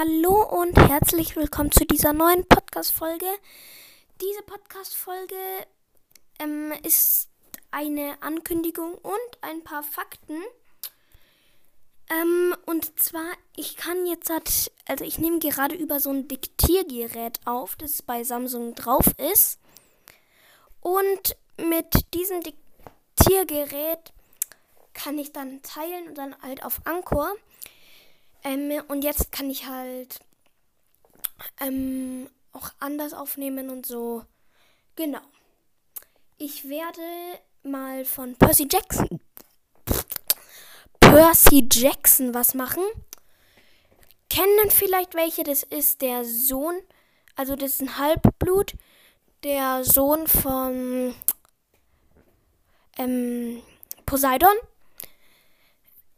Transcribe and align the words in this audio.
Hallo 0.00 0.42
und 0.44 0.78
herzlich 0.78 1.36
willkommen 1.36 1.70
zu 1.72 1.84
dieser 1.84 2.14
neuen 2.14 2.46
Podcast-Folge. 2.46 3.26
Diese 4.22 4.40
Podcast-Folge 4.44 5.34
ähm, 6.38 6.72
ist 6.82 7.28
eine 7.70 8.14
Ankündigung 8.22 8.94
und 8.94 9.38
ein 9.42 9.62
paar 9.62 9.82
Fakten. 9.82 10.38
Ähm, 12.08 12.56
und 12.64 12.98
zwar, 12.98 13.26
ich 13.56 13.76
kann 13.76 14.06
jetzt, 14.06 14.30
halt, 14.30 14.72
also 14.88 15.04
ich 15.04 15.18
nehme 15.18 15.38
gerade 15.38 15.74
über 15.74 16.00
so 16.00 16.08
ein 16.08 16.28
Diktiergerät 16.28 17.38
auf, 17.44 17.76
das 17.76 18.00
bei 18.00 18.24
Samsung 18.24 18.74
drauf 18.74 19.04
ist. 19.18 19.58
Und 20.80 21.36
mit 21.58 22.14
diesem 22.14 22.40
Diktiergerät 22.40 24.14
kann 24.94 25.18
ich 25.18 25.30
dann 25.34 25.60
teilen 25.60 26.08
und 26.08 26.14
dann 26.16 26.40
halt 26.40 26.64
auf 26.64 26.80
Anchor. 26.86 27.34
Ähm, 28.44 28.82
und 28.88 29.02
jetzt 29.02 29.32
kann 29.32 29.50
ich 29.50 29.66
halt 29.66 30.20
ähm, 31.60 32.28
auch 32.52 32.70
anders 32.78 33.14
aufnehmen 33.14 33.70
und 33.70 33.86
so. 33.86 34.24
Genau. 34.96 35.20
Ich 36.38 36.68
werde 36.68 37.00
mal 37.62 38.04
von 38.04 38.34
Percy 38.36 38.66
Jackson. 38.70 39.20
Percy 41.00 41.68
Jackson 41.70 42.34
was 42.34 42.54
machen. 42.54 42.82
Kennen 44.28 44.70
vielleicht 44.70 45.14
welche? 45.14 45.42
Das 45.42 45.62
ist 45.64 46.02
der 46.02 46.24
Sohn. 46.24 46.78
Also, 47.36 47.56
das 47.56 47.72
ist 47.72 47.82
ein 47.82 47.98
Halbblut. 47.98 48.74
Der 49.42 49.84
Sohn 49.84 50.26
von 50.26 51.14
ähm, 52.96 53.62
Poseidon. 54.06 54.54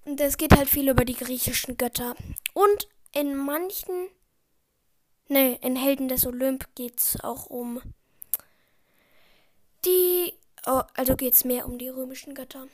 Und 0.05 0.21
es 0.21 0.37
geht 0.37 0.57
halt 0.57 0.69
viel 0.69 0.89
über 0.89 1.05
die 1.05 1.15
griechischen 1.15 1.77
Götter. 1.77 2.17
Und 2.55 2.89
in 3.15 3.37
manchen, 3.37 4.09
ne, 5.29 5.57
in 5.63 5.77
Helden 5.77 6.09
des 6.09 6.27
Olymp 6.27 6.75
geht 6.75 7.01
es 7.01 7.21
auch 7.23 7.47
um 7.47 7.81
die, 9.85 10.33
oh, 10.67 10.83
also 10.95 11.15
es 11.15 11.45
mehr 11.45 11.67
um 11.67 11.79
die 11.79 11.89
römischen 11.89 12.35
Götter. 12.35 12.69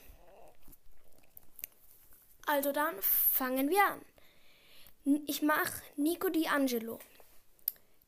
Also 2.45 2.71
dann 2.71 2.95
fangen 3.01 3.69
wir 3.69 3.83
an. 3.83 4.01
Ich 5.27 5.41
mache 5.41 5.81
Nico 5.95 6.27
D'Angelo. 6.27 6.99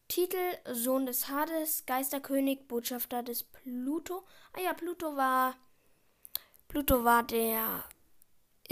Titel 0.08 0.58
Sohn 0.66 1.06
des 1.06 1.30
Hades, 1.30 1.86
Geisterkönig, 1.86 2.68
Botschafter 2.68 3.24
des 3.24 3.44
Pluto. 3.44 4.26
Ah 4.54 4.62
ja, 4.62 4.74
Pluto 4.74 5.16
war 5.16 5.56
Pluto 6.68 7.04
war 7.04 7.24
der 7.24 7.84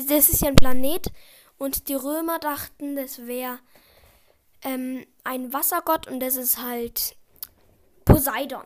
das 0.07 0.29
ist 0.29 0.41
ja 0.41 0.47
ein 0.47 0.55
Planet 0.55 1.11
und 1.57 1.87
die 1.89 1.95
Römer 1.95 2.39
dachten, 2.39 2.95
das 2.95 3.25
wäre 3.27 3.59
ähm, 4.61 5.05
ein 5.23 5.53
Wassergott 5.53 6.07
und 6.07 6.19
das 6.19 6.35
ist 6.35 6.61
halt 6.61 7.15
Poseidon. 8.05 8.65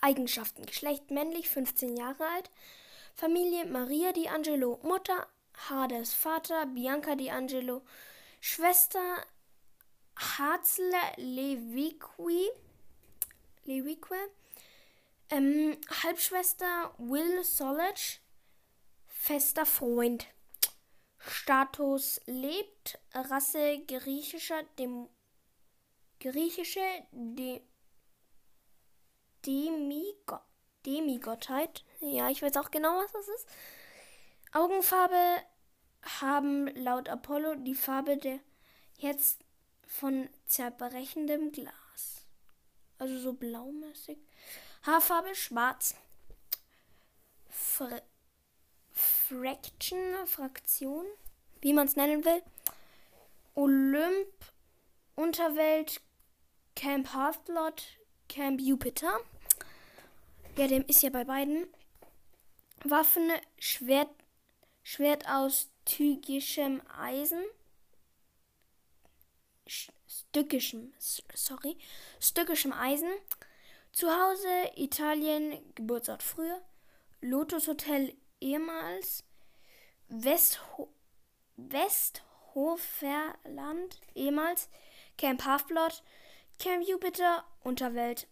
Eigenschaften: 0.00 0.66
Geschlecht 0.66 1.10
männlich, 1.10 1.48
15 1.48 1.96
Jahre 1.96 2.24
alt. 2.34 2.50
Familie 3.14 3.64
Maria 3.64 4.10
D'Angelo, 4.10 4.78
Mutter 4.86 5.26
Hades, 5.70 6.12
Vater 6.12 6.66
Bianca 6.66 7.12
D'Angelo, 7.12 7.80
Schwester 8.40 9.24
Harzle 10.16 10.92
Leviqui, 11.16 12.50
Levique, 13.64 14.30
ähm, 15.30 15.76
Halbschwester 16.02 16.94
Will 16.98 17.42
Solage, 17.42 18.18
fester 19.26 19.66
Freund. 19.66 20.24
Status 21.18 22.20
lebt, 22.26 23.00
Rasse 23.12 23.84
griechischer, 23.88 24.62
dem 24.78 25.08
griechische 26.20 26.86
De, 27.10 27.60
Demigo, 29.44 30.38
Demigottheit. 30.86 31.84
Ja, 31.98 32.30
ich 32.30 32.40
weiß 32.40 32.56
auch 32.56 32.70
genau, 32.70 32.98
was 32.98 33.10
das 33.10 33.26
ist. 33.26 33.48
Augenfarbe 34.52 35.42
haben 36.20 36.68
laut 36.76 37.08
Apollo 37.08 37.56
die 37.56 37.74
Farbe 37.74 38.16
der 38.18 38.38
jetzt 38.96 39.44
von 39.88 40.28
zerbrechendem 40.46 41.50
Glas. 41.50 42.26
Also 42.98 43.18
so 43.18 43.32
blaumäßig. 43.32 44.18
Haarfarbe 44.82 45.34
schwarz. 45.34 45.96
Fr 47.48 48.00
Fraction, 49.28 50.26
Fraktion, 50.26 51.04
wie 51.60 51.72
man 51.72 51.86
es 51.86 51.96
nennen 51.96 52.24
will. 52.24 52.42
Olymp, 53.54 54.28
Unterwelt, 55.16 56.00
Camp 56.76 57.12
Half-Blood, 57.12 57.82
Camp 58.28 58.60
Jupiter. 58.60 59.18
Ja, 60.56 60.68
dem 60.68 60.84
ist 60.86 61.02
ja 61.02 61.10
bei 61.10 61.24
beiden. 61.24 61.66
Waffen, 62.84 63.32
Schwert, 63.58 64.10
Schwert 64.84 65.28
aus 65.28 65.70
tygischem 65.84 66.80
Eisen. 66.96 67.42
Stückischem, 69.66 70.92
sorry, 70.98 71.76
stückischem 72.20 72.72
Eisen. 72.72 73.10
Zuhause 73.90 74.70
Italien, 74.76 75.58
Geburtsort 75.74 76.22
früher. 76.22 76.60
Lotus 77.22 77.66
Hotel 77.66 78.14
ehemals 78.40 79.24
Westho 80.08 80.88
Westhoferland, 81.56 84.00
ehemals 84.14 84.68
Camp 85.16 85.44
Halfblood, 85.44 86.02
Camp 86.58 86.86
Jupiter, 86.86 87.44
Unterwelt. 87.62 88.28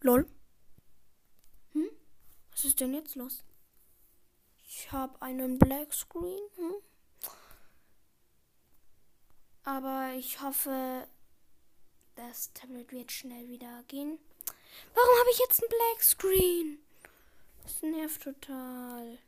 Lol. 0.00 0.26
Hm? 1.72 1.90
Was 2.50 2.64
ist 2.64 2.80
denn 2.80 2.94
jetzt 2.94 3.14
los? 3.16 3.44
Ich 4.64 4.90
habe 4.90 5.20
einen 5.20 5.58
Black 5.58 5.92
Screen. 5.92 6.40
Hm? 6.56 6.76
Aber 9.64 10.12
ich 10.16 10.40
hoffe, 10.40 11.06
das 12.14 12.54
Tablet 12.54 12.92
wird 12.92 13.12
schnell 13.12 13.46
wieder 13.48 13.82
gehen. 13.88 14.18
Warum 14.94 15.18
habe 15.20 15.30
ich 15.32 15.38
jetzt 15.38 15.62
einen 15.62 15.68
Black 15.68 16.02
Screen? 16.02 16.78
Das 17.62 17.82
nervt 17.82 18.22
total. 18.22 19.18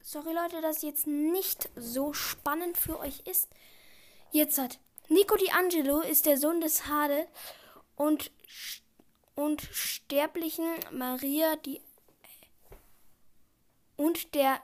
Sorry 0.00 0.34
Leute, 0.34 0.60
dass 0.60 0.82
jetzt 0.82 1.06
nicht 1.06 1.70
so 1.74 2.12
spannend 2.12 2.76
für 2.76 2.98
euch 2.98 3.20
ist. 3.20 3.48
Jetzt 4.30 4.58
hat 4.58 4.78
Nico 5.08 5.34
D'Angelo 5.34 6.02
ist 6.02 6.26
der 6.26 6.38
Sohn 6.38 6.60
des 6.60 6.86
Hade 6.86 7.26
und, 7.96 8.30
und 9.34 9.62
sterblichen 9.62 10.66
Maria 10.90 11.56
die 11.56 11.80
und 13.96 14.34
der 14.34 14.60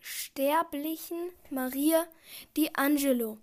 sterblichen 0.00 1.30
Maria 1.50 2.06
D'Angelo. 2.56 3.38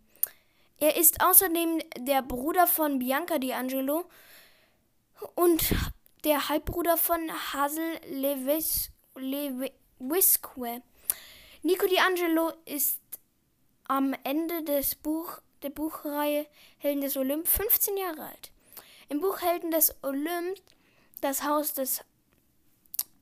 Er 0.79 0.97
ist 0.97 1.23
außerdem 1.23 1.81
der 1.97 2.21
Bruder 2.21 2.67
von 2.67 2.99
Bianca 2.99 3.35
D'Angelo 3.35 4.05
und 5.35 5.63
der 6.25 6.49
Halbbruder 6.49 6.97
von 6.97 7.31
Hazel 7.53 7.99
Levis, 8.09 8.91
Lewisque. 9.15 10.81
Nico 11.63 11.85
D'Angelo 11.85 12.53
ist 12.65 12.99
am 13.87 14.13
Ende 14.23 14.63
des 14.63 14.95
Buch, 14.95 15.39
der 15.61 15.69
Buchreihe 15.69 16.45
Helden 16.77 17.01
des 17.01 17.15
Olymp 17.15 17.47
15 17.47 17.95
Jahre 17.97 18.23
alt. 18.23 18.51
Im 19.07 19.21
Buch 19.21 19.41
Helden 19.41 19.71
des 19.71 19.95
Olymp, 20.03 20.59
das 21.21 21.43
Haus 21.43 21.73
des 21.73 22.03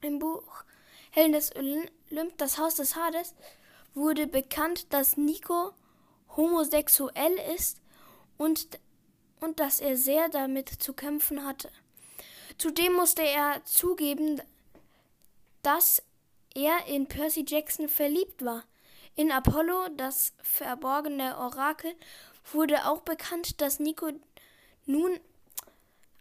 im 0.01 0.19
Buch 0.19 0.63
Helden 1.12 1.33
des 1.33 1.56
Olymp, 1.56 2.38
das 2.38 2.57
Haus 2.57 2.75
des 2.75 2.95
Hades, 2.95 3.36
wurde 3.94 4.27
bekannt, 4.27 4.92
dass 4.92 5.18
Nico 5.18 5.74
homosexuell 6.35 7.33
ist 7.56 7.81
und, 8.38 8.80
und 9.39 9.59
dass 9.59 9.80
er 9.80 9.97
sehr 9.97 10.30
damit 10.30 10.69
zu 10.69 10.94
kämpfen 10.94 11.45
hatte. 11.45 11.69
Zudem 12.57 12.94
musste 12.94 13.24
er 13.24 13.63
zugeben, 13.65 14.41
dass 15.62 16.03
er 16.53 16.85
in 16.88 17.07
Percy 17.07 17.45
Jackson 17.47 17.89
verliebt 17.89 18.44
war. 18.44 18.63
In 19.15 19.31
Apollo, 19.31 19.89
das 19.97 20.33
verborgene 20.41 21.38
Orakel, 21.38 21.95
wurde 22.51 22.86
auch 22.88 23.01
bekannt, 23.01 23.62
dass 23.62 23.79
Nico 23.79 24.12
nun 24.86 25.19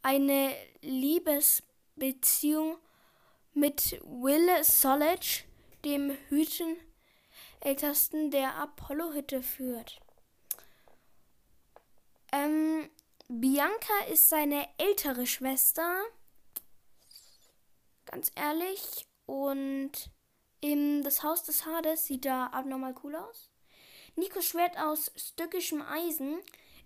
eine 0.02 0.54
Liebesbeziehung 0.82 2.76
mit 3.54 4.00
Will 4.04 4.48
Solage, 4.62 5.44
dem 5.84 6.16
Hüten 6.28 6.76
ältesten 7.60 8.30
der 8.30 8.56
Apollo-Hütte 8.56 9.42
führt. 9.42 10.01
Ähm, 12.32 12.90
Bianca 13.28 14.04
ist 14.10 14.28
seine 14.28 14.68
ältere 14.78 15.26
Schwester. 15.26 16.02
ganz 18.06 18.30
ehrlich. 18.34 19.06
Und 19.26 19.92
im, 20.60 21.02
das 21.02 21.22
Haus 21.22 21.44
des 21.44 21.64
Hades 21.66 22.06
sieht 22.06 22.24
da 22.24 22.46
abnormal 22.48 22.94
cool 23.02 23.16
aus. 23.16 23.50
Nikos 24.16 24.44
Schwert 24.44 24.78
aus 24.78 25.10
stückischem 25.16 25.82
Eisen 25.82 26.38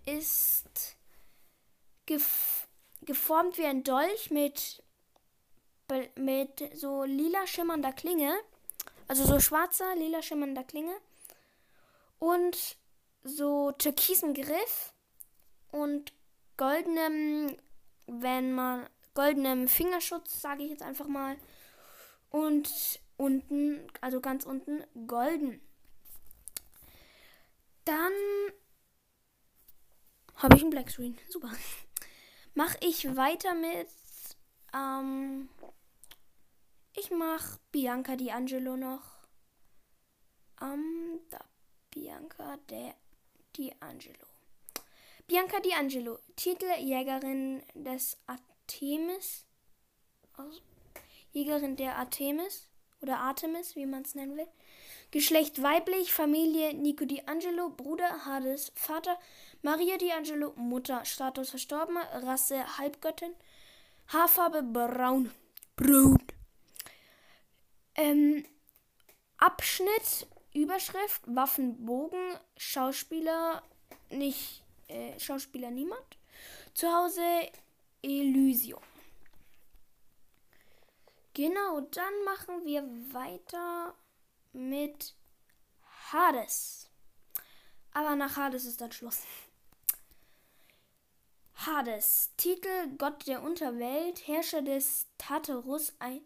ist 0.05 0.95
gef 2.05 2.67
geformt 3.01 3.57
wie 3.57 3.65
ein 3.65 3.83
Dolch 3.83 4.31
mit, 4.31 4.83
mit 6.15 6.71
so 6.73 7.03
lila 7.03 7.45
schimmernder 7.45 7.93
Klinge. 7.93 8.35
Also 9.07 9.25
so 9.25 9.39
schwarzer, 9.39 9.95
lila 9.95 10.21
schimmernder 10.21 10.63
Klinge. 10.63 10.95
Und 12.19 12.77
so 13.23 13.71
türkisen 13.73 14.33
Griff. 14.33 14.93
Und 15.71 16.13
goldenem, 16.57 17.57
wenn 18.07 18.53
man, 18.53 18.87
goldenem 19.13 19.67
Fingerschutz, 19.67 20.41
sage 20.41 20.63
ich 20.63 20.71
jetzt 20.71 20.83
einfach 20.83 21.07
mal. 21.07 21.37
Und 22.29 22.99
unten, 23.17 23.87
also 24.01 24.21
ganz 24.21 24.45
unten, 24.45 24.83
golden. 25.07 25.61
Dann 27.85 28.13
habe 30.35 30.55
ich 30.55 30.61
einen 30.61 30.71
Black 30.71 30.89
Screen. 30.89 31.17
Super. 31.29 31.51
Mache 32.53 32.77
ich 32.81 33.15
weiter 33.15 33.53
mit. 33.53 33.87
Ähm, 34.73 35.49
ich 36.95 37.11
mache 37.11 37.59
Bianca 37.71 38.13
D'Angelo 38.13 38.75
noch. 38.75 39.03
Ähm, 40.61 41.19
da. 41.29 41.43
Bianca 41.91 42.57
De 42.69 42.93
D'Angelo. 43.55 44.36
Bianca 45.27 45.57
D'Angelo, 45.59 46.19
Titeljägerin 46.37 47.61
des 47.73 48.17
Artemis. 48.27 49.45
Also, 50.33 50.61
Jägerin 51.31 51.75
der 51.75 51.97
Artemis 51.97 52.69
oder 53.01 53.19
Artemis, 53.19 53.75
wie 53.75 53.85
man 53.85 54.03
es 54.03 54.15
nennen 54.15 54.37
will. 54.37 54.47
Geschlecht 55.11 55.61
weiblich, 55.61 56.13
Familie 56.13 56.73
Nico 56.73 57.05
D'Angelo, 57.05 57.69
Bruder 57.69 58.25
Hades, 58.25 58.71
Vater 58.75 59.17
Maria 59.61 59.95
D'Angelo, 59.97 60.53
Mutter, 60.55 61.03
Status 61.05 61.49
verstorben, 61.49 61.97
Rasse 61.97 62.77
Halbgöttin, 62.77 63.33
Haarfarbe 64.07 64.63
braun. 64.63 65.31
Braun. 65.75 66.17
Ähm, 67.95 68.45
Abschnitt, 69.37 70.27
Überschrift, 70.53 71.21
Waffenbogen, 71.25 72.37
Schauspieler, 72.57 73.61
nicht, 74.09 74.63
äh, 74.87 75.19
Schauspieler 75.19 75.71
niemand. 75.71 76.17
Zu 76.73 76.87
Hause 76.87 77.51
Elysium. 78.01 78.81
Genau, 81.33 81.81
dann 81.81 82.23
machen 82.25 82.65
wir 82.65 82.83
weiter 83.13 83.93
mit 84.53 85.13
Hades. 86.11 86.89
Aber 87.93 88.15
nach 88.15 88.37
Hades 88.37 88.65
ist 88.65 88.81
dann 88.81 88.91
Schluss. 88.91 89.21
Hades, 91.65 92.31
Titel 92.37 92.87
Gott 92.97 93.27
der 93.27 93.41
Unterwelt, 93.41 94.27
Herrscher 94.27 94.61
des 94.61 95.07
Tartarus, 95.17 95.93
ein, 95.99 96.21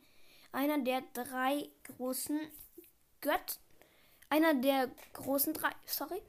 einer 0.51 0.77
der 0.79 1.01
drei 1.13 1.69
großen 1.83 2.39
Gött, 3.21 3.59
einer 4.29 4.53
der 4.53 4.89
großen 5.13 5.53
drei, 5.53 5.71
sorry. 5.85 6.21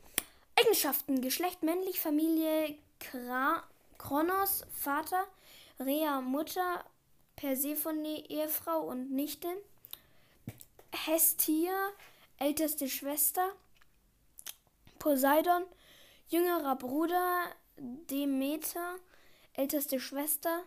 Eigenschaften, 0.57 1.21
Geschlecht 1.21 1.63
männlich, 1.63 2.01
Familie 2.01 2.77
Kra 2.99 3.63
Kronos, 3.99 4.65
Vater, 4.73 5.27
Rea, 5.79 6.21
Mutter, 6.21 6.85
Persephone, 7.37 8.25
Ehefrau 8.29 8.81
und 8.83 9.13
Nichte. 9.13 9.49
Hestia, 10.93 11.91
älteste 12.39 12.89
Schwester, 12.89 13.53
Poseidon, 14.99 15.65
jüngerer 16.29 16.77
Bruder, 16.77 17.47
Demeter, 17.77 18.97
älteste 19.55 20.01
Schwester, 20.01 20.63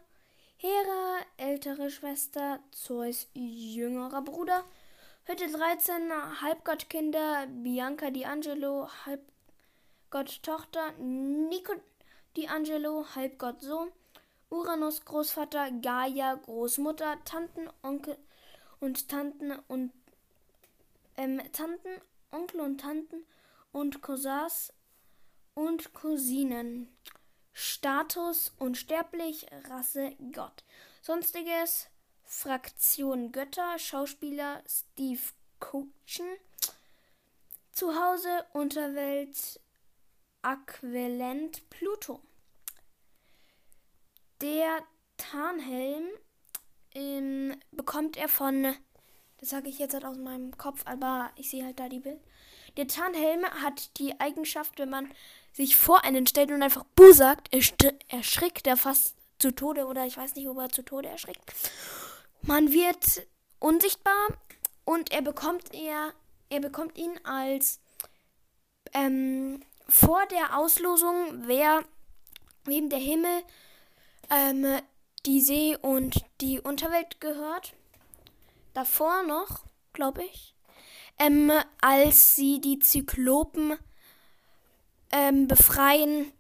Hera, 0.58 1.20
ältere 1.38 1.90
Schwester, 1.92 2.60
Zeus, 2.72 3.28
jüngerer 3.34 4.22
Bruder, 4.22 4.64
Hütte 5.26 5.50
13, 5.50 6.42
Halbgottkinder, 6.42 7.48
Bianca 7.48 8.08
D'Angelo, 8.08 8.90
Halbgotttochter, 10.12 10.92
Nico 11.00 11.74
D'Angelo, 12.38 13.06
Halbgottsohn, 13.16 13.92
Uranus 14.50 15.04
Großvater, 15.04 15.72
Gaia 15.82 16.36
Großmutter, 16.36 17.18
Tanten, 17.26 17.70
Onkel 17.82 18.18
und 18.80 19.10
Tanten 19.10 19.52
und 19.68 19.92
ähm, 21.18 21.42
Tanten, 21.52 22.02
Onkel 22.32 22.62
und 22.62 22.80
Tanten 22.80 23.26
und 23.72 24.02
Cousins 24.02 24.72
und 25.54 25.94
Cousinen. 25.94 26.96
Status 27.54 28.54
unsterblich, 28.60 29.48
Rasse 29.70 30.14
Gott. 30.34 30.64
Sonstiges 31.02 31.88
Fraktion 32.26 33.32
Götter, 33.32 33.80
Schauspieler 33.80 34.62
Steve 34.68 35.22
Coachen. 35.60 36.38
Zuhause 37.72 38.46
Unterwelt 38.54 39.60
Aquilent 40.46 41.70
Pluto. 41.70 42.22
Der 44.42 44.84
Tarnhelm 45.18 46.06
ähm, 46.94 47.56
bekommt 47.72 48.18
er 48.18 48.28
von 48.28 48.76
das 49.38 49.50
sage 49.50 49.70
ich 49.70 49.80
jetzt 49.80 49.94
halt 49.94 50.06
aus 50.06 50.18
meinem 50.18 50.58
Kopf, 50.58 50.82
aber 50.86 51.30
ich 51.36 51.50
sehe 51.50 51.66
halt 51.66 51.80
da 51.80 51.90
die 51.90 52.00
Bild. 52.00 52.20
Der 52.78 52.88
Tarnhelm 52.88 53.46
hat 53.46 53.98
die 54.00 54.20
Eigenschaft, 54.20 54.80
wenn 54.80 54.90
man 54.90 55.12
sich 55.54 55.76
vor 55.76 56.04
einen 56.04 56.26
stellt 56.26 56.52
und 56.52 56.64
einfach 56.64 56.84
Bu 56.96 57.12
sagt, 57.12 57.50
erschrickt 58.08 58.68
er 58.68 58.78
fast 58.78 59.16
zu 59.40 59.52
Tode 59.52 59.86
oder 59.86 60.06
ich 60.06 60.18
weiß 60.18 60.36
nicht, 60.36 60.48
ob 60.48 60.58
er 60.58 60.70
zu 60.70 60.84
Tode 60.84 61.10
erschrickt. 61.10 61.54
Man 62.42 62.72
wird 62.72 63.28
unsichtbar 63.60 64.28
und 64.84 65.12
er 65.12 65.22
bekommt 65.22 65.74
er, 65.74 66.14
er 66.50 66.60
bekommt 66.60 66.98
ihn 66.98 67.20
als 67.24 67.80
ähm, 68.94 69.62
vor 69.88 70.26
der 70.28 70.58
Auslosung, 70.58 71.44
wer 71.48 71.84
wem 72.66 72.90
der 72.90 73.00
Himmel, 73.00 73.44
ähm, 74.30 74.80
die 75.26 75.42
See 75.42 75.78
und 75.82 76.24
die 76.42 76.60
Unterwelt 76.60 77.20
gehört 77.20 77.74
davor 78.74 79.24
noch, 79.24 79.66
glaube 79.94 80.24
ich, 80.24 80.56
ähm, 81.18 81.52
als 81.82 82.36
sie 82.36 82.60
die 82.60 82.80
Zyklopen 82.80 83.78
ähm, 85.12 85.48
befreien 85.48 86.32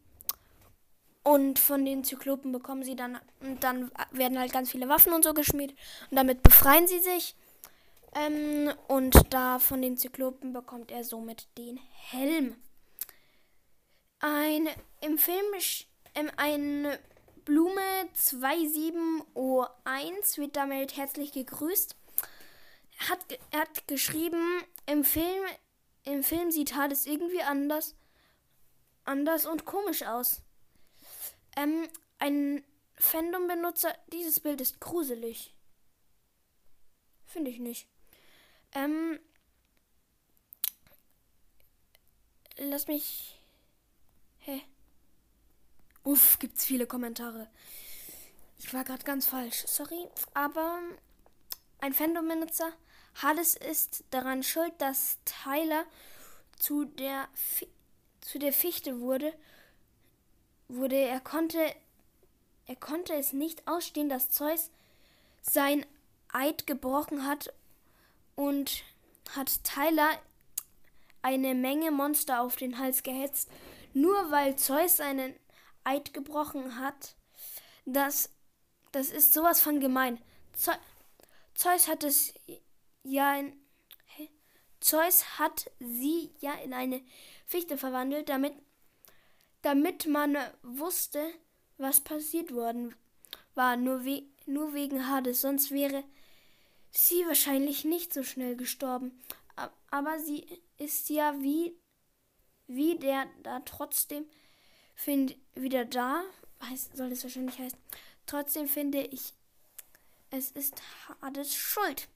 und 1.23 1.57
von 1.57 1.85
den 1.85 2.03
Zyklopen 2.03 2.51
bekommen 2.51 2.83
sie 2.83 2.95
dann, 2.95 3.17
und 3.39 3.63
dann 3.63 3.91
werden 4.11 4.37
halt 4.37 4.53
ganz 4.53 4.69
viele 4.69 4.89
Waffen 4.89 5.13
und 5.13 5.23
so 5.23 5.33
geschmiedet 5.33 5.77
und 6.11 6.17
damit 6.17 6.43
befreien 6.43 6.87
sie 6.87 6.99
sich. 6.99 7.35
Ähm, 8.13 8.71
und 8.87 9.33
da 9.33 9.59
von 9.59 9.81
den 9.81 9.97
Zyklopen 9.97 10.53
bekommt 10.53 10.91
er 10.91 11.03
somit 11.03 11.47
den 11.57 11.79
Helm. 11.91 12.55
Ein 14.19 14.67
im 15.01 15.17
Film 15.17 15.45
ähm, 16.15 16.31
ein 16.37 16.87
Blume 17.43 17.81
27O1 18.15 20.37
wird 20.37 20.55
damit 20.55 20.97
herzlich 20.97 21.31
gegrüßt 21.31 21.95
hat, 22.99 23.39
er 23.51 23.61
hat 23.61 23.87
geschrieben, 23.87 24.63
im 24.85 25.03
Film, 25.03 25.45
im 26.03 26.23
Film 26.23 26.51
sieht 26.51 26.75
Hades 26.75 27.05
irgendwie 27.05 27.41
anders, 27.41 27.95
anders 29.03 29.45
und 29.45 29.65
komisch 29.65 30.03
aus. 30.03 30.41
Ähm, 31.57 31.87
ein 32.19 32.63
Fandom-Benutzer, 32.97 33.95
dieses 34.11 34.39
Bild 34.39 34.61
ist 34.61 34.79
gruselig. 34.79 35.53
Finde 37.25 37.51
ich 37.51 37.59
nicht. 37.59 37.87
Ähm, 38.73 39.19
lass 42.57 42.87
mich. 42.87 43.39
Hä? 44.45 44.61
Uff, 46.03 46.37
gibt's 46.37 46.65
viele 46.65 46.85
Kommentare. 46.85 47.47
Ich 48.59 48.71
war 48.75 48.83
gerade 48.83 49.03
ganz 49.03 49.25
falsch, 49.25 49.65
sorry. 49.65 50.07
Aber 50.35 50.79
ein 51.79 51.93
Fandom-Benutzer 51.93 52.71
Hades 53.15 53.55
ist 53.55 54.03
daran 54.11 54.43
schuld, 54.43 54.73
dass 54.77 55.17
Tyler 55.25 55.85
zu 56.59 56.85
der, 56.85 57.27
zu 58.21 58.37
der 58.37 58.53
Fichte 58.53 58.99
wurde, 58.99 59.33
wurde. 60.67 60.95
Er 60.95 61.21
konnte, 61.21 61.73
er 62.67 62.75
konnte 62.75 63.15
es 63.15 63.33
nicht 63.33 63.67
ausstehen, 63.67 64.09
dass 64.09 64.29
Zeus 64.29 64.69
sein 65.41 65.87
Eid 66.31 66.67
gebrochen 66.67 67.25
hat 67.25 67.51
und 68.35 68.83
hat 69.35 69.63
Tyler 69.63 70.09
eine 71.23 71.55
Menge 71.55 71.89
Monster 71.89 72.41
auf 72.41 72.57
den 72.57 72.77
Hals 72.77 73.01
gehetzt, 73.01 73.49
nur 73.95 74.29
weil 74.29 74.55
Zeus 74.57 74.97
seinen 74.97 75.33
Eid 75.83 76.13
gebrochen 76.13 76.77
hat. 76.77 77.15
Das, 77.85 78.29
das 78.91 79.09
ist 79.09 79.33
sowas 79.33 79.61
von 79.61 79.79
gemein. 79.79 80.21
Zeus 80.53 80.77
Zeus 81.55 81.87
hat 81.87 82.03
es 82.03 82.33
ja 83.03 83.37
in. 83.37 83.53
Zeus 84.81 85.39
hat 85.39 85.71
sie 85.79 86.31
ja 86.41 86.53
in 86.55 86.73
eine 86.73 87.01
Fichte 87.47 87.75
verwandelt, 87.75 88.29
damit, 88.29 88.53
damit 89.63 90.05
man 90.05 90.37
wusste, 90.61 91.25
was 91.77 92.01
passiert 92.01 92.53
worden 92.53 92.93
war, 93.55 93.77
nur, 93.77 94.05
we 94.05 94.23
nur 94.45 94.73
wegen 94.73 95.07
Hades. 95.07 95.41
Sonst 95.41 95.71
wäre 95.71 96.03
sie 96.91 97.25
wahrscheinlich 97.25 97.83
nicht 97.83 98.13
so 98.13 98.21
schnell 98.21 98.55
gestorben. 98.55 99.19
Aber 99.89 100.19
sie 100.19 100.45
ist 100.77 101.09
ja 101.09 101.33
wie, 101.41 101.75
wie 102.67 102.97
der 102.97 103.27
da 103.43 103.59
trotzdem 103.61 104.25
find, 104.95 105.37
wieder 105.53 105.85
da. 105.85 106.23
Heißt, 106.63 106.95
soll 106.95 107.11
es 107.11 107.23
wahrscheinlich 107.23 107.59
heißen. 107.59 107.77
Trotzdem 108.25 108.67
finde 108.67 109.01
ich, 109.01 109.33
es 110.31 110.51
ist 110.51 110.81
Hades 111.21 111.53
Schuld. 111.53 112.07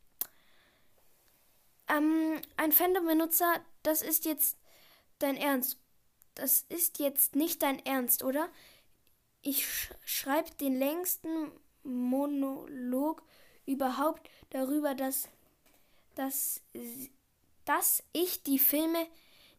Ähm, 1.88 2.42
ein 2.58 2.72
Fandom-Benutzer, 2.72 3.64
das 3.84 4.02
ist 4.02 4.26
jetzt 4.26 4.58
dein 5.20 5.38
Ernst. 5.38 5.78
Das 6.36 6.66
ist 6.70 7.00
jetzt 7.00 7.36
nicht 7.36 7.62
dein 7.62 7.84
Ernst, 7.86 8.24
oder? 8.24 8.50
Ich 9.42 9.66
sch 9.68 9.92
schreibe 10.06 10.52
den 10.56 10.78
längsten 10.78 11.52
Monolog 11.84 13.24
überhaupt 13.66 14.30
darüber, 14.50 14.96
dass, 14.96 15.30
dass, 16.16 16.62
dass 17.66 18.04
ich 18.14 18.44
die 18.44 18.60
Filme 18.60 19.08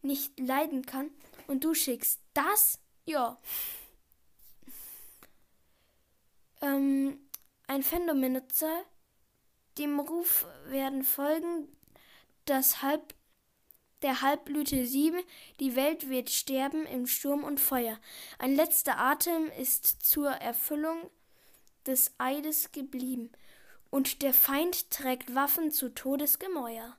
nicht 0.03 0.39
leiden 0.39 0.87
kann 0.87 1.11
und 1.47 1.65
du 1.65 1.75
schickst 1.75 2.21
das? 2.35 2.79
Ja. 3.05 3.39
Ähm, 6.63 7.19
ein 7.67 7.83
Fandom-Benutzer, 7.83 8.85
dem 9.79 10.01
Ruf 10.01 10.47
werden 10.67 11.05
folgen, 11.05 11.69
das 12.45 12.83
Halb 12.83 13.15
der 14.03 14.23
Halbblüte 14.23 14.87
7, 14.87 15.23
die 15.61 15.77
Welt 15.77 16.09
wird 16.09 16.31
sterben 16.31 16.87
im 16.87 17.07
Sturm 17.07 17.45
und 17.45 17.61
Feuer. 17.61 17.99
Ein 18.39 18.55
letzter 18.55 18.99
Atem 18.99 19.51
ist 19.59 19.87
zur 19.87 20.31
Erfüllung 20.31 21.11
des 21.87 22.15
Eides 22.19 22.73
geblieben, 22.73 23.31
und 23.91 24.23
der 24.23 24.33
Feind 24.33 24.91
trägt 24.91 25.35
Waffen 25.35 25.73
zu 25.73 25.93
Todesgemäuer. 25.93 26.97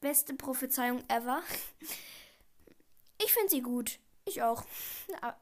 Beste 0.00 0.34
Prophezeiung 0.34 1.02
ever. 1.08 1.42
Ich 3.22 3.32
finde 3.32 3.50
sie 3.50 3.62
gut. 3.62 3.98
Ich 4.24 4.42
auch. 4.42 4.64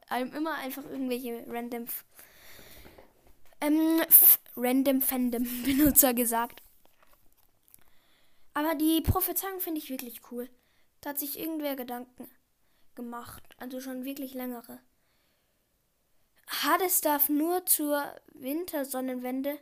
Immer 0.09 0.55
einfach 0.55 0.83
irgendwelche 0.83 1.45
random 1.47 1.87
ähm, 3.61 4.01
random 4.55 5.01
Fandom 5.01 5.43
Benutzer 5.65 6.13
gesagt. 6.13 6.61
Aber 8.53 8.75
die 8.75 9.01
Prophezeiung 9.01 9.59
finde 9.59 9.79
ich 9.79 9.89
wirklich 9.89 10.21
cool. 10.31 10.49
Da 11.01 11.11
hat 11.11 11.19
sich 11.19 11.39
irgendwer 11.39 11.75
Gedanken 11.75 12.29
gemacht. 12.95 13.43
Also 13.57 13.81
schon 13.81 14.05
wirklich 14.05 14.33
längere. 14.33 14.79
Hades 16.47 17.01
darf 17.01 17.27
nur 17.27 17.65
zur 17.65 18.03
Wintersonnenwende 18.33 19.59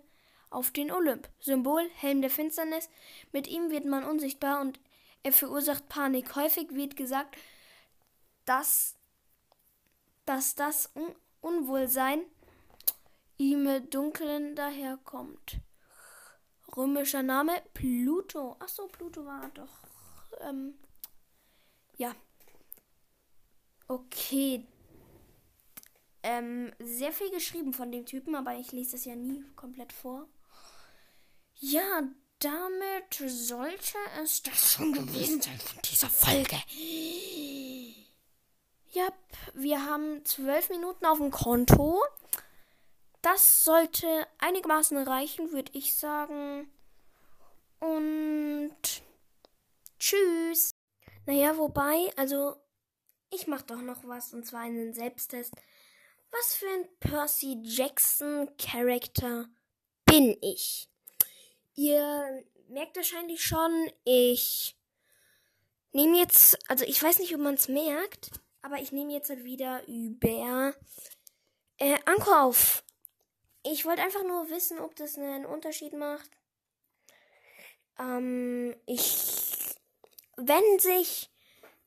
auf 0.49 0.71
den 0.71 0.91
Olymp. 0.91 1.29
Symbol 1.39 1.89
Helm 1.95 2.21
der 2.21 2.29
Finsternis. 2.29 2.89
Mit 3.31 3.47
ihm 3.47 3.71
wird 3.71 3.85
man 3.85 4.03
unsichtbar 4.03 4.61
und 4.61 4.79
er 5.23 5.31
verursacht 5.31 5.89
Panik. 5.89 6.35
Häufig 6.35 6.73
wird 6.73 6.95
gesagt, 6.95 7.37
dass, 8.45 8.95
dass 10.25 10.55
das 10.55 10.91
Un 10.95 11.15
Unwohlsein 11.41 12.21
ihm 13.37 13.89
dunkeln 13.89 14.55
daherkommt 14.55 15.59
römischer 16.75 17.23
Name 17.23 17.61
Pluto. 17.73 18.55
Ach 18.59 18.67
so, 18.67 18.87
Pluto 18.87 19.25
war 19.25 19.49
doch. 19.49 19.83
Ähm, 20.41 20.75
ja. 21.97 22.15
Okay. 23.87 24.65
Ähm, 26.23 26.71
sehr 26.79 27.11
viel 27.11 27.29
geschrieben 27.31 27.73
von 27.73 27.91
dem 27.91 28.05
Typen, 28.05 28.35
aber 28.35 28.55
ich 28.55 28.71
lese 28.71 28.95
es 28.95 29.05
ja 29.05 29.15
nie 29.15 29.43
komplett 29.55 29.91
vor. 29.91 30.27
Ja, 31.55 32.03
damit 32.43 33.31
sollte 33.31 33.97
es 34.21 34.43
das 34.43 34.73
schon 34.73 34.91
gewesen 34.91 35.41
sein 35.41 35.59
von 35.59 35.81
dieser 35.81 36.09
Folge. 36.09 36.57
Ja, 38.91 39.07
wir 39.53 39.85
haben 39.85 40.25
zwölf 40.25 40.69
Minuten 40.69 41.05
auf 41.05 41.19
dem 41.19 41.31
Konto. 41.31 42.03
Das 43.21 43.63
sollte 43.63 44.27
einigermaßen 44.39 44.97
reichen, 44.97 45.51
würde 45.53 45.71
ich 45.73 45.95
sagen. 45.95 46.69
Und 47.79 48.75
tschüss. 49.97 50.71
Naja, 51.25 51.57
wobei, 51.57 52.11
also 52.17 52.57
ich 53.31 53.47
mache 53.47 53.65
doch 53.65 53.81
noch 53.81 54.03
was 54.03 54.33
und 54.33 54.45
zwar 54.45 54.61
einen 54.61 54.93
Selbsttest. 54.93 55.53
Was 56.31 56.55
für 56.55 56.67
ein 56.67 56.89
Percy 56.99 57.57
Jackson 57.63 58.49
Charakter 58.57 59.47
bin 60.05 60.37
ich? 60.41 60.92
Ihr 61.75 62.43
merkt 62.69 62.95
wahrscheinlich 62.95 63.43
schon, 63.43 63.91
ich 64.03 64.75
nehme 65.91 66.17
jetzt, 66.17 66.57
also 66.69 66.85
ich 66.85 67.01
weiß 67.01 67.19
nicht, 67.19 67.33
ob 67.33 67.41
man 67.41 67.55
es 67.55 67.67
merkt, 67.67 68.31
aber 68.61 68.77
ich 68.77 68.91
nehme 68.91 69.13
jetzt 69.13 69.29
halt 69.29 69.43
wieder 69.43 69.85
über 69.87 70.73
äh, 71.77 71.97
Anker 72.05 72.43
auf. 72.43 72.83
Ich 73.63 73.85
wollte 73.85 74.01
einfach 74.01 74.23
nur 74.23 74.49
wissen, 74.49 74.79
ob 74.79 74.95
das 74.95 75.17
einen 75.17 75.45
Unterschied 75.45 75.93
macht. 75.93 76.29
Ähm, 77.99 78.75
ich, 78.85 79.77
wenn 80.35 80.79
sich 80.79 81.29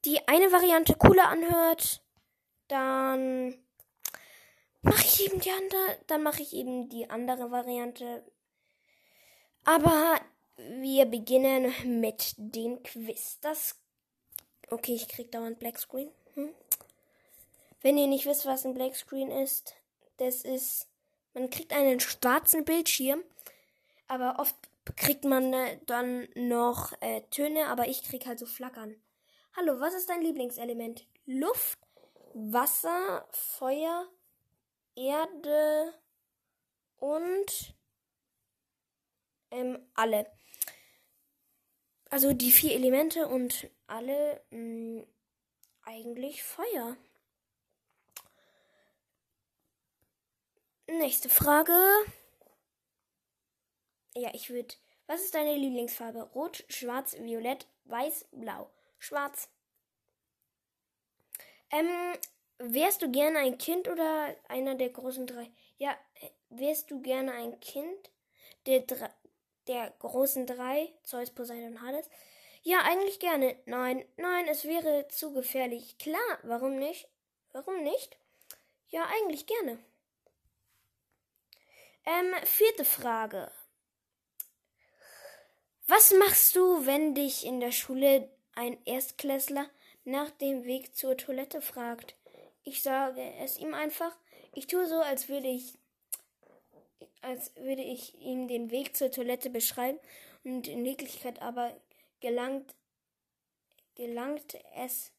die 0.04 0.26
eine 0.28 0.52
Variante 0.52 0.94
cooler 0.94 1.28
anhört, 1.28 2.02
dann 2.68 3.56
mache 4.82 5.04
ich 5.04 5.24
eben 5.24 5.40
die 5.40 5.50
andere, 5.50 5.98
dann 6.06 6.22
mache 6.22 6.42
ich 6.42 6.52
eben 6.54 6.88
die 6.88 7.10
andere 7.10 7.50
Variante. 7.50 8.24
Aber 9.66 10.18
wir 10.56 11.04
beginnen 11.04 12.00
mit 12.00 12.34
dem 12.38 12.82
Quiz. 12.82 13.38
Das, 13.40 13.76
okay, 14.70 14.94
ich 14.94 15.08
krieg 15.08 15.30
dauernd 15.30 15.58
Black 15.58 15.78
Screen. 15.78 16.10
Hm? 16.34 16.54
Wenn 17.82 17.98
ihr 17.98 18.06
nicht 18.06 18.24
wisst, 18.24 18.46
was 18.46 18.64
ein 18.64 18.72
Black 18.72 18.96
Screen 18.96 19.30
ist, 19.30 19.74
das 20.16 20.42
ist 20.42 20.88
man 21.36 21.50
kriegt 21.50 21.74
einen 21.74 22.00
schwarzen 22.00 22.64
Bildschirm, 22.64 23.22
aber 24.08 24.38
oft 24.38 24.56
kriegt 24.96 25.26
man 25.26 25.52
äh, 25.52 25.78
dann 25.84 26.26
noch 26.34 26.94
äh, 27.02 27.20
Töne, 27.30 27.66
aber 27.66 27.88
ich 27.88 28.04
krieg 28.04 28.24
halt 28.24 28.38
so 28.38 28.46
Flackern. 28.46 28.96
Hallo, 29.54 29.78
was 29.78 29.92
ist 29.92 30.08
dein 30.08 30.22
Lieblingselement? 30.22 31.04
Luft, 31.26 31.78
Wasser, 32.32 33.28
Feuer, 33.32 34.06
Erde 34.94 35.92
und 37.00 37.75
ähm, 39.56 39.78
alle. 39.94 40.30
Also 42.10 42.32
die 42.32 42.52
vier 42.52 42.74
Elemente 42.74 43.26
und 43.26 43.68
alle 43.86 44.42
mh, 44.50 45.00
mm, 45.00 45.06
eigentlich 45.82 46.42
Feuer. 46.42 46.96
Nächste 50.88 51.28
Frage. 51.28 51.72
Ja, 54.14 54.30
ich 54.34 54.50
würde. 54.50 54.74
Was 55.08 55.22
ist 55.22 55.34
deine 55.34 55.56
Lieblingsfarbe? 55.56 56.22
Rot, 56.34 56.64
schwarz, 56.68 57.16
violett, 57.18 57.68
weiß, 57.84 58.26
blau. 58.32 58.70
Schwarz. 58.98 59.48
Ähm, 61.70 61.88
wärst 62.58 63.02
du 63.02 63.10
gerne 63.10 63.38
ein 63.40 63.58
Kind 63.58 63.88
oder 63.88 64.34
einer 64.48 64.74
der 64.74 64.90
großen 64.90 65.26
drei? 65.26 65.50
Ja, 65.78 65.96
wärst 66.48 66.90
du 66.90 67.00
gerne 67.02 67.32
ein 67.32 67.60
Kind 67.60 68.10
der, 68.66 68.80
der 69.68 69.90
großen 69.98 70.46
drei? 70.46 70.92
Zeus, 71.02 71.30
Poseidon, 71.30 71.82
Hades? 71.82 72.08
Ja, 72.62 72.80
eigentlich 72.82 73.20
gerne. 73.20 73.56
Nein, 73.66 74.04
nein, 74.16 74.48
es 74.48 74.64
wäre 74.64 75.06
zu 75.08 75.32
gefährlich. 75.32 75.98
Klar, 75.98 76.38
warum 76.42 76.76
nicht? 76.78 77.08
Warum 77.52 77.82
nicht? 77.82 78.16
Ja, 78.88 79.06
eigentlich 79.06 79.46
gerne. 79.46 79.78
Ähm, 82.04 82.34
vierte 82.44 82.84
Frage. 82.84 83.50
Was 85.88 86.12
machst 86.14 86.56
du, 86.56 86.84
wenn 86.86 87.14
dich 87.14 87.44
in 87.46 87.60
der 87.60 87.70
Schule 87.70 88.28
ein 88.54 88.76
Erstklässler 88.84 89.70
nach 90.04 90.30
dem 90.30 90.64
Weg 90.64 90.96
zur 90.96 91.16
Toilette 91.16 91.60
fragt? 91.60 92.16
Ich 92.64 92.82
sage 92.82 93.22
es 93.40 93.58
ihm 93.58 93.74
einfach. 93.74 94.16
Ich 94.52 94.66
tue 94.66 94.86
so, 94.88 95.00
als 95.00 95.28
würde 95.28 95.46
ich, 95.46 95.78
als 97.22 97.54
würde 97.56 97.82
ich 97.82 98.14
ihm 98.20 98.48
den 98.48 98.70
Weg 98.70 98.96
zur 98.96 99.10
Toilette 99.10 99.50
beschreiben 99.50 99.98
und 100.44 100.68
in 100.68 100.84
Wirklichkeit 100.84 101.42
aber 101.42 101.76
gelangt, 102.20 102.74
gelangt 103.94 104.56
es, 104.76 105.12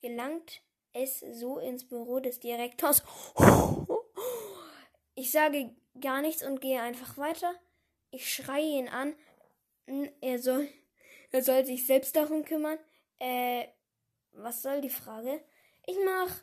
gelangt 0.00 0.62
es 0.92 1.20
so 1.20 1.58
ins 1.58 1.86
Büro 1.86 2.20
des 2.20 2.40
Direktors. 2.40 3.02
Ich 5.16 5.30
sage 5.30 5.72
gar 6.00 6.22
nichts 6.22 6.44
und 6.44 6.60
gehe 6.60 6.82
einfach 6.82 7.16
weiter. 7.16 7.54
Ich 8.10 8.32
schreie 8.32 8.78
ihn 8.78 8.88
an. 8.88 9.14
Er 10.20 10.40
soll, 10.40 10.68
er 11.30 11.42
soll 11.42 11.64
sich 11.64 11.86
selbst 11.86 12.16
darum 12.16 12.44
kümmern. 12.44 12.78
Äh, 13.20 13.68
was 14.32 14.62
soll 14.62 14.80
die 14.80 14.90
Frage? 14.90 15.40
Ich 15.86 15.96
mach. 16.04 16.40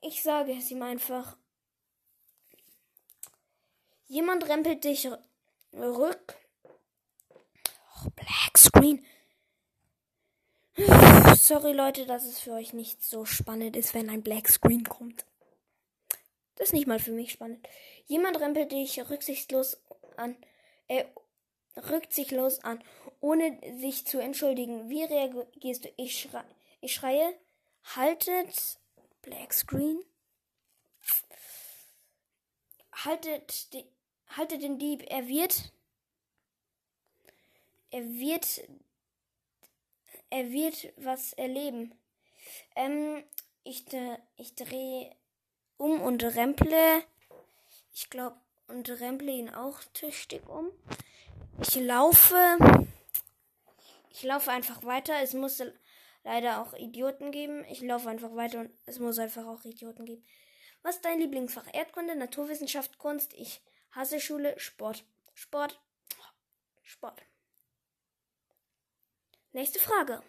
Ich 0.00 0.24
sage 0.24 0.56
es 0.56 0.70
ihm 0.72 0.82
einfach. 0.82 1.36
Jemand 4.08 4.48
rempelt 4.48 4.84
dich 4.84 5.08
rück. 5.72 6.36
Oh, 6.62 8.10
Black 8.14 8.56
Screen. 8.56 9.04
Sorry 11.36 11.72
Leute, 11.72 12.06
dass 12.06 12.24
es 12.24 12.38
für 12.38 12.52
euch 12.52 12.72
nicht 12.72 13.04
so 13.04 13.24
spannend 13.24 13.76
ist, 13.76 13.94
wenn 13.94 14.10
ein 14.10 14.22
Black 14.22 14.48
Screen 14.48 14.84
kommt. 14.84 15.24
Das 16.56 16.68
ist 16.68 16.72
nicht 16.72 16.86
mal 16.86 16.98
für 16.98 17.12
mich 17.12 17.32
spannend. 17.32 17.66
Jemand 18.06 18.38
rempelt 18.40 18.72
dich 18.72 18.98
rücksichtslos 19.10 19.78
an. 20.16 20.36
Er 20.88 21.06
rückt 21.90 22.12
sich 22.12 22.30
los 22.30 22.62
an, 22.62 22.82
ohne 23.20 23.58
sich 23.78 24.06
zu 24.06 24.18
entschuldigen. 24.18 24.88
Wie 24.88 25.02
reagierst 25.04 25.84
du? 25.84 25.88
Ich, 25.96 26.20
schrei 26.20 26.44
ich 26.80 26.94
schreie. 26.94 27.34
Haltet 27.96 28.78
Black 29.22 29.52
Screen. 29.52 30.02
Haltet, 32.92 33.72
die, 33.72 33.84
haltet 34.28 34.62
den 34.62 34.78
Dieb. 34.78 35.04
Er 35.08 35.28
wird. 35.28 35.72
Er 37.90 38.04
wird. 38.04 38.62
Er 40.30 40.50
wird 40.50 40.92
was 40.96 41.32
erleben. 41.34 41.94
Ähm, 42.74 43.22
ich, 43.64 43.84
ich 44.36 44.54
drehe 44.54 45.14
um 45.76 46.00
und 46.00 46.22
remple. 46.24 47.04
Ich 47.92 48.10
glaube, 48.10 48.36
und 48.68 48.88
remple 48.88 49.30
ihn 49.30 49.50
auch 49.50 49.82
tüchtig 49.94 50.48
um. 50.48 50.70
Ich 51.60 51.74
laufe. 51.76 52.58
Ich 54.10 54.22
laufe 54.22 54.50
einfach 54.50 54.82
weiter. 54.82 55.14
Es 55.22 55.34
muss 55.34 55.62
leider 56.24 56.60
auch 56.60 56.74
Idioten 56.74 57.30
geben. 57.30 57.64
Ich 57.70 57.80
laufe 57.80 58.08
einfach 58.08 58.34
weiter 58.34 58.60
und 58.60 58.70
es 58.86 58.98
muss 58.98 59.18
einfach 59.18 59.46
auch 59.46 59.64
Idioten 59.64 60.04
geben. 60.04 60.24
Was 60.82 60.96
ist 60.96 61.04
dein 61.04 61.20
Lieblingsfach? 61.20 61.66
Erdkunde, 61.72 62.16
Naturwissenschaft, 62.16 62.98
Kunst. 62.98 63.32
Ich 63.34 63.60
hasse 63.96 64.20
Schule, 64.20 64.58
Sport. 64.58 65.04
Sport. 65.34 65.80
Sport. 66.82 67.22
Nächste 69.52 69.78
Frage. 69.78 70.22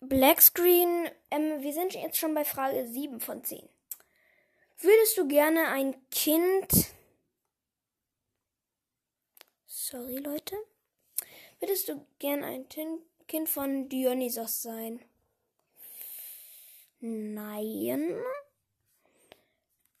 Black 0.00 0.42
Screen. 0.42 1.10
Ähm, 1.30 1.62
wir 1.62 1.72
sind 1.72 1.94
jetzt 1.94 2.18
schon 2.18 2.34
bei 2.34 2.44
Frage 2.44 2.86
7 2.86 3.18
von 3.18 3.42
10. 3.42 3.68
Würdest 4.78 5.16
du 5.16 5.26
gerne 5.26 5.68
ein 5.68 6.08
Kind. 6.10 6.70
Sorry, 9.66 10.16
Leute. 10.16 10.56
Würdest 11.60 11.88
du 11.88 12.06
gerne 12.18 12.46
ein 12.46 12.68
Kind 13.26 13.48
von 13.48 13.88
Dionysos 13.88 14.62
sein? 14.62 15.00
Nein. 17.00 18.22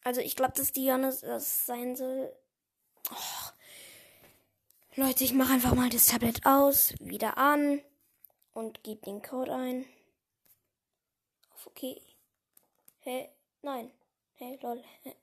Also 0.04 0.20
ich 0.20 0.36
glaube, 0.36 0.52
dass 0.54 0.70
Dionysos 0.72 1.66
sein 1.66 1.96
soll. 1.96 2.32
Oh. 3.10 3.50
Leute, 4.96 5.24
ich 5.24 5.32
mache 5.32 5.54
einfach 5.54 5.74
mal 5.74 5.88
das 5.88 6.06
Tablet 6.06 6.46
aus, 6.46 6.94
wieder 7.00 7.36
an 7.38 7.80
und 8.52 8.84
gebe 8.84 9.04
den 9.04 9.22
Code 9.22 9.52
ein. 9.52 9.86
Auf 11.54 11.66
okay. 11.66 12.00
Hä? 13.00 13.10
Hey, 13.10 13.28
nein. 13.62 13.90
Hey, 14.34 14.58
lol. 14.62 14.84
Hey. 15.02 15.16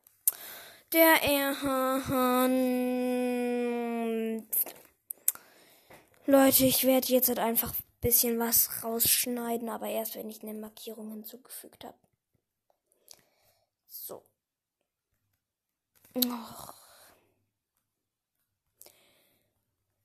Der 0.92 1.24
Erhand. 1.24 2.52
Leute, 6.26 6.66
ich 6.66 6.84
werde 6.86 7.08
jetzt 7.08 7.30
halt 7.30 7.40
einfach 7.40 7.72
ein 7.74 7.84
bisschen 8.02 8.40
was 8.40 8.84
rausschneiden, 8.84 9.70
aber 9.70 9.88
erst 9.88 10.16
wenn 10.16 10.30
ich 10.30 10.44
eine 10.44 10.54
Markierung 10.54 11.12
hinzugefügt 11.12 11.86
habe. 11.86 11.98
So. 13.88 14.22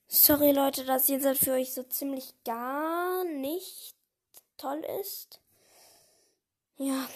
Sorry 0.09 0.53
Leute, 0.53 0.85
dass 0.85 1.09
halt 1.25 1.39
für 1.39 1.53
euch 1.53 1.73
so 1.75 1.83
ziemlich 1.83 2.33
gar 2.45 3.25
nicht 3.25 3.95
toll 4.57 4.85
ist. 5.01 5.41
Ja. 6.79 7.09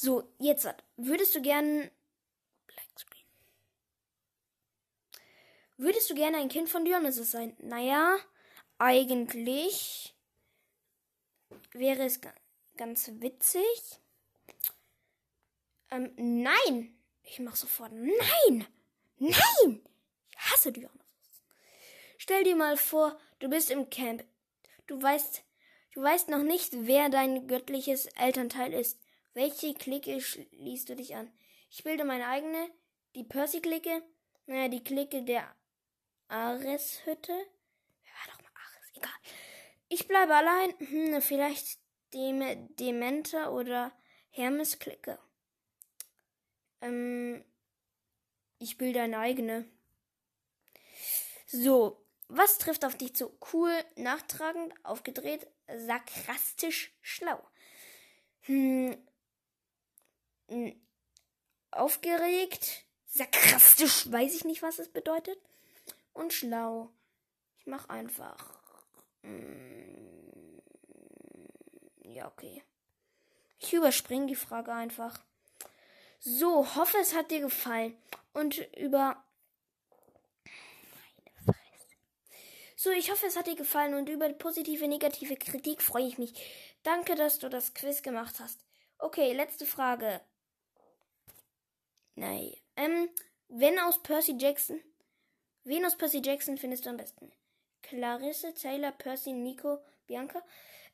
So, 0.00 0.32
jetzt 0.38 0.64
würdest 0.96 1.34
du 1.34 1.42
gern 1.42 1.90
Blackscreen. 2.68 3.26
Würdest 5.76 6.08
du 6.08 6.14
gerne 6.14 6.36
ein 6.36 6.48
Kind 6.48 6.68
von 6.68 6.84
Dionysus 6.84 7.32
sein? 7.32 7.56
Naja, 7.58 8.16
eigentlich 8.78 10.14
wäre 11.72 12.04
es 12.04 12.20
ganz 12.76 13.10
witzig. 13.14 13.98
Ähm, 15.90 16.12
nein! 16.16 16.96
Ich 17.24 17.40
mach 17.40 17.56
sofort 17.56 17.90
nein! 17.90 18.68
Nein! 19.18 19.82
Ich 20.30 20.38
hasse 20.38 20.70
Dionysus. 20.70 21.42
Stell 22.18 22.44
dir 22.44 22.54
mal 22.54 22.76
vor, 22.76 23.18
du 23.40 23.50
bist 23.50 23.72
im 23.72 23.90
Camp. 23.90 24.24
Du 24.86 25.02
weißt, 25.02 25.42
du 25.94 26.02
weißt 26.02 26.28
noch 26.28 26.44
nicht, 26.44 26.86
wer 26.86 27.08
dein 27.08 27.48
göttliches 27.48 28.06
Elternteil 28.14 28.72
ist. 28.72 28.96
Welche 29.38 29.72
Clique 29.72 30.20
schließt 30.20 30.88
du 30.88 30.96
dich 30.96 31.14
an? 31.14 31.30
Ich 31.70 31.84
bilde 31.84 32.04
meine 32.04 32.26
eigene, 32.26 32.72
die 33.14 33.22
Percy-Clique, 33.22 34.02
naja, 34.46 34.66
die 34.66 34.82
Clique 34.82 35.22
der 35.22 35.54
Ares-Hütte. 36.26 37.32
Wer 37.32 38.12
war 38.14 38.34
doch 38.34 38.42
mal 38.42 38.50
Ares? 38.56 38.90
Egal. 38.96 39.12
Ich 39.88 40.08
bleibe 40.08 40.34
allein. 40.34 40.74
Hm, 40.80 41.22
vielleicht 41.22 41.78
dem 42.14 42.74
Dementer 42.74 43.52
oder 43.52 43.92
Hermes-Clique. 44.30 45.20
Ähm, 46.80 47.44
ich 48.58 48.76
bilde 48.76 49.02
eine 49.02 49.20
eigene. 49.20 49.70
So, 51.46 52.04
was 52.26 52.58
trifft 52.58 52.84
auf 52.84 52.96
dich 52.96 53.14
zu? 53.14 53.38
Cool, 53.52 53.72
nachtragend, 53.94 54.74
aufgedreht, 54.84 55.46
sarkastisch, 55.68 56.92
schlau. 57.02 57.40
Hm, 58.40 58.96
aufgeregt, 61.70 62.84
sarkastisch, 63.06 64.10
weiß 64.10 64.34
ich 64.34 64.44
nicht, 64.44 64.62
was 64.62 64.78
es 64.78 64.88
bedeutet. 64.88 65.38
Und 66.12 66.32
schlau. 66.32 66.90
Ich 67.58 67.66
mach 67.66 67.88
einfach. 67.88 68.58
Mm, 69.22 70.58
ja, 72.02 72.26
okay. 72.26 72.62
Ich 73.58 73.72
überspringe 73.72 74.26
die 74.26 74.36
Frage 74.36 74.72
einfach. 74.72 75.20
So, 76.20 76.74
hoffe, 76.74 76.98
es 76.98 77.14
hat 77.14 77.30
dir 77.30 77.40
gefallen. 77.40 77.96
Und 78.32 78.58
über. 78.76 79.22
So, 82.76 82.90
ich 82.90 83.10
hoffe, 83.10 83.26
es 83.26 83.36
hat 83.36 83.48
dir 83.48 83.56
gefallen 83.56 83.94
und 83.94 84.08
über 84.08 84.28
positive, 84.32 84.86
negative 84.86 85.36
Kritik 85.36 85.82
freue 85.82 86.06
ich 86.06 86.16
mich. 86.16 86.32
Danke, 86.84 87.16
dass 87.16 87.40
du 87.40 87.48
das 87.48 87.74
Quiz 87.74 88.02
gemacht 88.02 88.38
hast. 88.38 88.64
Okay, 88.98 89.32
letzte 89.32 89.66
Frage. 89.66 90.20
Nein. 92.18 92.52
Ähm, 92.74 93.08
wenn 93.48 93.78
aus 93.78 94.02
Percy 94.02 94.36
Jackson. 94.36 94.82
Wen 95.62 95.84
aus 95.84 95.96
Percy 95.96 96.20
Jackson 96.20 96.58
findest 96.58 96.84
du 96.84 96.90
am 96.90 96.96
besten? 96.96 97.32
Clarisse, 97.82 98.52
Taylor, 98.54 98.90
Percy, 98.90 99.32
Nico, 99.32 99.78
Bianca. 100.06 100.42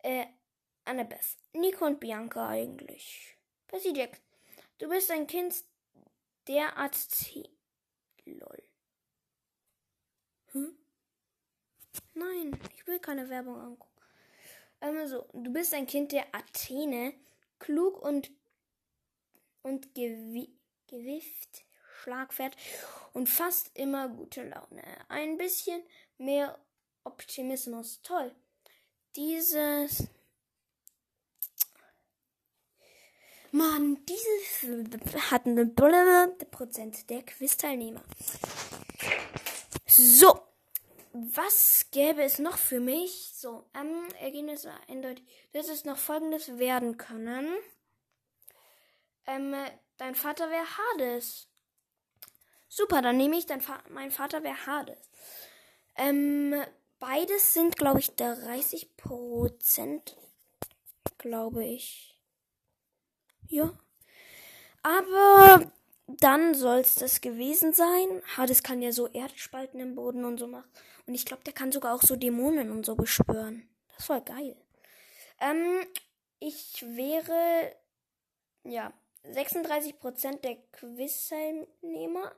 Äh, 0.02 0.26
Annabeth. 0.84 1.38
Nico 1.54 1.86
und 1.86 1.98
Bianca 1.98 2.46
eigentlich. 2.48 3.38
Percy 3.66 3.94
Jackson. 3.96 4.22
Du 4.78 4.88
bist 4.88 5.10
ein 5.10 5.26
Kind 5.26 5.64
der 6.46 6.76
Art 6.76 6.94
T. 7.08 7.48
Lol. 8.26 8.62
Hm? 10.52 10.76
Nein, 12.12 12.60
ich 12.76 12.86
will 12.86 12.98
keine 12.98 13.30
Werbung 13.30 13.58
angucken. 13.58 14.02
Ähm, 14.82 15.06
so, 15.06 15.26
du 15.32 15.50
bist 15.50 15.72
ein 15.72 15.86
Kind 15.86 16.12
der 16.12 16.26
Athene, 16.34 17.14
klug 17.58 18.02
und 18.02 18.30
und 19.62 19.94
gewi 19.94 20.54
Gewicht, 20.86 21.64
Schlagwert 22.02 22.56
und 23.12 23.28
fast 23.28 23.70
immer 23.74 24.08
gute 24.08 24.42
Laune. 24.42 24.82
Ein 25.08 25.36
bisschen 25.36 25.82
mehr 26.18 26.58
Optimismus. 27.04 28.00
Toll. 28.02 28.34
Dieses 29.16 30.08
Mann, 33.52 34.04
dieses 34.06 35.30
hat 35.30 35.46
eine 35.46 35.66
Prozent 35.66 37.08
der 37.08 37.22
Quiz-Teilnehmer. 37.22 38.02
So, 39.86 40.40
was 41.12 41.86
gäbe 41.92 42.24
es 42.24 42.40
noch 42.40 42.58
für 42.58 42.80
mich? 42.80 43.30
So, 43.32 43.64
ähm, 43.74 44.08
Ergebnis 44.18 44.66
eindeutig. 44.88 45.24
Das 45.52 45.68
ist 45.68 45.86
noch 45.86 45.98
folgendes 45.98 46.58
werden 46.58 46.96
können. 46.96 47.54
Ähm, 49.26 49.54
dein 49.96 50.14
Vater 50.14 50.50
wäre 50.50 50.66
Hades. 50.78 51.48
Super, 52.68 53.02
dann 53.02 53.16
nehme 53.16 53.36
ich, 53.36 53.46
dein 53.46 53.60
Fa 53.60 53.82
mein 53.88 54.10
Vater 54.10 54.42
wäre 54.42 54.66
Hades. 54.66 55.10
Ähm, 55.96 56.54
beides 56.98 57.54
sind, 57.54 57.76
glaube 57.76 58.00
ich, 58.00 58.14
30 58.16 58.96
Prozent. 58.96 60.16
Glaube 61.18 61.64
ich. 61.64 62.20
Ja. 63.48 63.78
Aber 64.82 65.70
dann 66.06 66.54
soll 66.54 66.78
es 66.78 66.96
das 66.96 67.20
gewesen 67.20 67.72
sein. 67.72 68.22
Hades 68.36 68.62
kann 68.62 68.82
ja 68.82 68.92
so 68.92 69.08
Erdspalten 69.08 69.80
im 69.80 69.94
Boden 69.94 70.24
und 70.24 70.38
so 70.38 70.46
machen. 70.46 70.68
Und 71.06 71.14
ich 71.14 71.24
glaube, 71.24 71.44
der 71.44 71.52
kann 71.52 71.72
sogar 71.72 71.94
auch 71.94 72.02
so 72.02 72.16
Dämonen 72.16 72.70
und 72.70 72.84
so 72.84 72.94
beschwören. 72.94 73.68
Das 73.96 74.08
war 74.08 74.20
geil. 74.20 74.56
Ähm, 75.40 75.86
ich 76.40 76.82
wäre, 76.82 77.74
ja, 78.64 78.92
36% 79.24 80.40
der 80.40 80.56
Quiz-Teilnehmer. 80.72 82.32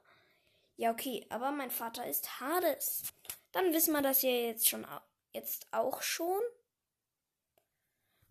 Ja, 0.77 0.91
okay, 0.93 1.27
aber 1.31 1.51
mein 1.53 1.71
Vater 1.71 2.07
ist 2.07 2.41
Hades. 2.41 3.03
Dann 3.53 3.73
wissen 3.73 3.93
wir 3.93 4.03
das 4.03 4.23
ja 4.23 4.31
jetzt 4.31 4.69
schon 4.69 4.87
jetzt 5.33 5.67
auch 5.71 6.03
schon. 6.03 6.41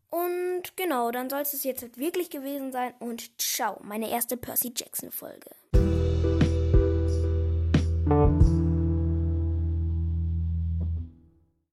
Und 0.09 0.77
genau, 0.77 1.11
dann 1.11 1.29
soll 1.29 1.41
es 1.41 1.63
jetzt 1.63 1.97
wirklich 1.97 2.29
gewesen 2.29 2.71
sein. 2.71 2.93
Und 2.99 3.41
ciao, 3.41 3.79
meine 3.83 4.09
erste 4.09 4.37
Percy 4.37 4.73
Jackson 4.75 5.11
Folge. 5.11 5.51